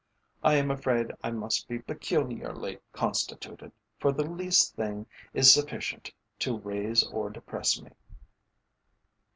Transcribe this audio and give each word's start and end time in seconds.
I 0.43 0.55
am 0.55 0.71
afraid 0.71 1.11
I 1.23 1.29
must 1.29 1.67
be 1.67 1.77
peculiarly 1.77 2.79
constituted, 2.91 3.71
for 3.99 4.11
the 4.11 4.27
least 4.27 4.73
thing 4.75 5.05
is 5.31 5.53
sufficient 5.53 6.11
to 6.39 6.57
raise 6.57 7.03
or 7.03 7.29
depress 7.29 7.79
me." 7.79 7.91